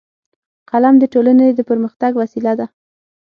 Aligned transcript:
قلم 0.69 0.95
د 0.99 1.03
ټولنې 1.13 1.47
د 1.53 1.59
پرمختګ 1.69 2.11
وسیله 2.21 2.53
ده 2.59 2.65